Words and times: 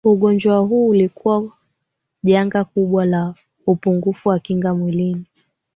ugonjwa 0.03 0.57
huo 0.59 0.87
ulikuwa 0.87 1.39
kuwa 1.41 1.53
janga 2.23 2.63
kubwa 2.63 3.05
la 3.05 3.33
upungufu 3.67 4.29
wa 4.29 4.39
kinga 4.39 4.75
mwilini 4.75 5.25